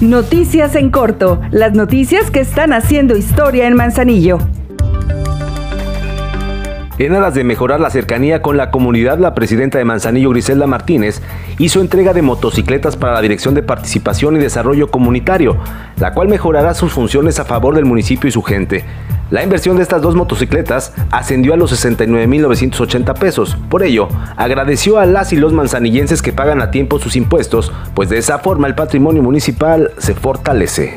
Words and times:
Noticias 0.00 0.76
en 0.76 0.90
corto, 0.90 1.40
las 1.50 1.72
noticias 1.72 2.30
que 2.30 2.38
están 2.38 2.72
haciendo 2.72 3.16
historia 3.16 3.66
en 3.66 3.74
Manzanillo. 3.74 4.38
En 6.98 7.14
aras 7.14 7.34
de 7.34 7.42
mejorar 7.42 7.80
la 7.80 7.90
cercanía 7.90 8.40
con 8.40 8.56
la 8.56 8.70
comunidad, 8.70 9.18
la 9.18 9.34
presidenta 9.34 9.76
de 9.78 9.84
Manzanillo, 9.84 10.30
Griselda 10.30 10.68
Martínez, 10.68 11.20
hizo 11.58 11.80
entrega 11.80 12.12
de 12.12 12.22
motocicletas 12.22 12.96
para 12.96 13.14
la 13.14 13.22
Dirección 13.22 13.54
de 13.54 13.64
Participación 13.64 14.36
y 14.36 14.38
Desarrollo 14.38 14.88
Comunitario, 14.88 15.56
la 15.96 16.14
cual 16.14 16.28
mejorará 16.28 16.74
sus 16.74 16.92
funciones 16.92 17.40
a 17.40 17.44
favor 17.44 17.74
del 17.74 17.84
municipio 17.84 18.28
y 18.28 18.32
su 18.32 18.42
gente. 18.42 18.84
La 19.30 19.42
inversión 19.42 19.76
de 19.76 19.82
estas 19.82 20.00
dos 20.00 20.14
motocicletas 20.14 20.94
ascendió 21.10 21.52
a 21.52 21.58
los 21.58 21.70
69.980 21.72 23.18
pesos. 23.18 23.58
Por 23.68 23.82
ello, 23.82 24.08
agradeció 24.36 24.98
a 24.98 25.04
las 25.04 25.34
y 25.34 25.36
los 25.36 25.52
manzanillenses 25.52 26.22
que 26.22 26.32
pagan 26.32 26.62
a 26.62 26.70
tiempo 26.70 26.98
sus 26.98 27.14
impuestos, 27.14 27.70
pues 27.94 28.08
de 28.08 28.16
esa 28.16 28.38
forma 28.38 28.68
el 28.68 28.74
patrimonio 28.74 29.22
municipal 29.22 29.92
se 29.98 30.14
fortalece. 30.14 30.94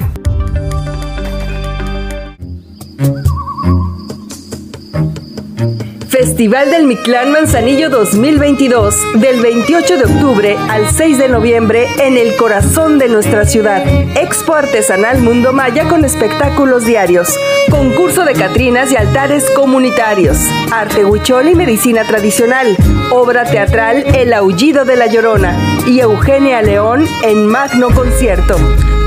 Festival 6.41 6.71
del 6.71 6.87
Mictlán 6.87 7.31
Manzanillo 7.31 7.91
2022, 7.91 9.19
del 9.19 9.41
28 9.41 9.97
de 9.99 10.05
octubre 10.05 10.57
al 10.71 10.89
6 10.89 11.19
de 11.19 11.27
noviembre 11.27 11.85
en 11.99 12.17
el 12.17 12.35
corazón 12.35 12.97
de 12.97 13.09
nuestra 13.09 13.45
ciudad. 13.45 13.85
Expo 14.17 14.55
Artesanal 14.55 15.21
Mundo 15.21 15.53
Maya 15.53 15.87
con 15.87 16.03
espectáculos 16.03 16.83
diarios, 16.83 17.37
concurso 17.69 18.25
de 18.25 18.33
catrinas 18.33 18.91
y 18.91 18.95
altares 18.95 19.51
comunitarios, 19.51 20.39
arte 20.71 21.05
huichol 21.05 21.47
y 21.47 21.53
medicina 21.53 22.05
tradicional, 22.07 22.75
obra 23.11 23.43
teatral 23.43 24.03
El 24.15 24.33
Aullido 24.33 24.83
de 24.83 24.95
la 24.95 25.05
Llorona 25.05 25.55
y 25.85 25.99
Eugenia 25.99 26.63
León 26.63 27.05
en 27.21 27.45
magno 27.45 27.91
concierto. 27.91 28.55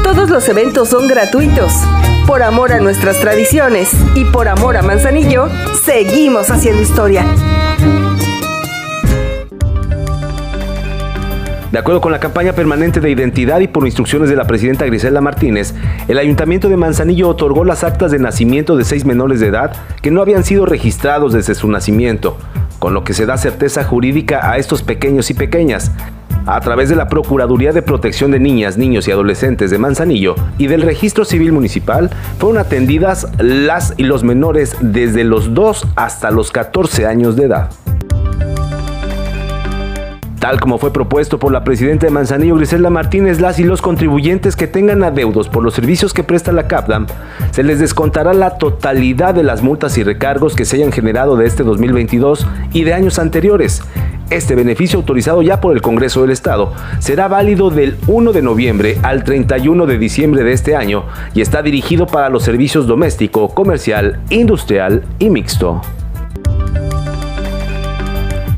Todos 0.05 0.31
los 0.31 0.49
eventos 0.49 0.89
son 0.91 1.09
gratuitos. 1.09 1.73
Por 2.27 2.43
amor 2.43 2.73
a 2.73 2.81
nuestras 2.81 3.21
tradiciones 3.21 3.91
y 4.15 4.25
por 4.25 4.49
amor 4.49 4.79
a 4.79 4.83
Manzanillo, 4.83 5.49
seguimos 5.83 6.51
haciendo 6.51 6.81
historia. 6.81 7.23
De 11.71 11.79
acuerdo 11.79 12.01
con 12.01 12.13
la 12.13 12.21
campaña 12.21 12.55
permanente 12.55 13.01
de 13.01 13.11
identidad 13.11 13.61
y 13.61 13.69
por 13.69 13.85
instrucciones 13.85 14.31
de 14.31 14.37
la 14.37 14.47
presidenta 14.47 14.87
Griselda 14.87 15.21
Martínez, 15.21 15.75
el 16.09 16.19
ayuntamiento 16.19 16.71
de 16.71 16.79
Manzanillo 16.79 17.29
otorgó 17.29 17.63
las 17.65 17.85
actas 17.85 18.11
de 18.11 18.19
nacimiento 18.19 18.77
de 18.77 18.85
seis 18.85 19.05
menores 19.05 19.39
de 19.39 19.49
edad 19.49 19.77
que 20.01 20.11
no 20.11 20.23
habían 20.23 20.45
sido 20.45 20.65
registrados 20.65 21.35
desde 21.35 21.55
su 21.55 21.69
nacimiento, 21.69 22.39
con 22.79 22.95
lo 22.95 23.05
que 23.05 23.13
se 23.13 23.27
da 23.27 23.37
certeza 23.37 23.85
jurídica 23.85 24.51
a 24.51 24.57
estos 24.57 24.83
pequeños 24.83 25.29
y 25.31 25.35
pequeñas, 25.35 25.91
a 26.47 26.61
través 26.61 26.89
de 26.89 26.97
la 26.97 27.09
Procuraduría 27.09 27.73
de 27.73 27.83
Protección 27.83 28.31
de 28.31 28.41
Niñas, 28.41 28.77
Niños 28.77 29.09
y 29.09 29.11
Adolescentes 29.11 29.71
de 29.71 29.79
Manzanillo 29.79 30.35
y 30.59 30.67
del 30.67 30.83
Registro 30.83 31.25
Civil 31.25 31.53
Municipal, 31.53 32.11
fueron 32.39 32.59
atendidas 32.59 33.27
las 33.39 33.95
y 33.97 34.05
los 34.05 34.25
menores 34.25 34.77
desde 34.81 35.25
los 35.25 35.55
2 35.55 35.87
hasta 35.97 36.31
los 36.31 36.53
14 36.53 37.07
años 37.07 37.37
de 37.37 37.45
edad. 37.45 37.71
Tal 40.45 40.61
como 40.61 40.77
fue 40.77 40.93
propuesto 40.93 41.39
por 41.39 41.53
la 41.53 41.65
presidenta 41.65 42.05
de 42.05 42.13
Manzanillo, 42.13 42.57
Griselda 42.57 42.91
Martínez, 42.91 43.41
las 43.41 43.59
y 43.59 43.65
los 43.65 43.81
contribuyentes 43.81 44.57
que 44.57 44.67
tengan 44.67 45.03
adeudos 45.03 45.49
por 45.49 45.63
los 45.63 45.73
servicios 45.73 46.13
que 46.13 46.23
presta 46.23 46.53
la 46.53 46.69
CAPDAM, 46.69 47.07
se 47.51 47.63
les 47.63 47.79
descontará 47.79 48.35
la 48.35 48.59
totalidad 48.59 49.35
de 49.35 49.43
las 49.43 49.63
multas 49.63 49.97
y 49.97 50.03
recargos 50.03 50.55
que 50.55 50.67
se 50.67 50.77
hayan 50.77 50.93
generado 50.93 51.39
de 51.39 51.47
este 51.47 51.63
2022 51.63 52.47
y 52.75 52.85
de 52.85 52.93
años 52.93 53.19
anteriores, 53.19 53.81
este 54.37 54.55
beneficio 54.55 54.99
autorizado 54.99 55.43
ya 55.43 55.61
por 55.61 55.75
el 55.75 55.83
Congreso 55.83 56.23
del 56.23 56.31
Estado 56.31 56.73
será 56.99 57.29
válido 57.29 57.71
del 57.71 57.97
1 58.07 58.33
de 58.33 58.43
noviembre 58.43 58.99
al 59.03 59.25
31 59.25 59.87
de 59.87 59.99
diciembre 59.99 60.45
de 60.45 60.53
este 60.53 60.77
año 60.77 61.05
y 61.35 61.41
está 61.41 61.63
dirigido 61.63 62.07
para 62.07 62.29
los 62.29 62.43
servicios 62.43 62.87
doméstico, 62.87 63.49
comercial, 63.49 64.21
industrial 64.31 65.05
y 65.19 65.31
mixto. 65.31 65.81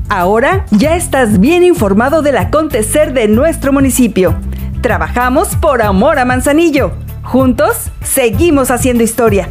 Ahora 0.09 0.65
ya 0.71 0.97
estás 0.97 1.41
bien 1.41 1.65
informado 1.65 2.23
del 2.23 2.37
acontecer 2.37 3.13
de 3.13 3.29
nuestro 3.29 3.73
municipio. 3.73 4.37
Trabajamos 4.81 5.57
por 5.57 5.83
amor 5.83 6.19
a 6.19 6.25
Manzanillo. 6.25 6.93
Juntos 7.23 7.91
seguimos 8.03 8.71
haciendo 8.71 9.03
historia. 9.03 9.49